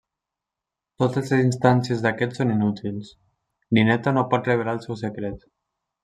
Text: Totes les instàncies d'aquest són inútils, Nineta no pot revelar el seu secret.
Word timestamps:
Totes 1.01 1.27
les 1.33 1.43
instàncies 1.49 1.99
d'aquest 2.07 2.39
són 2.39 2.53
inútils, 2.55 3.11
Nineta 3.79 4.15
no 4.19 4.23
pot 4.35 4.49
revelar 4.55 4.75
el 4.79 4.85
seu 4.87 4.99
secret. 5.07 5.45